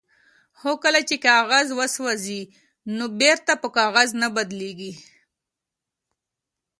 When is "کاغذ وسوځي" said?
1.27-2.41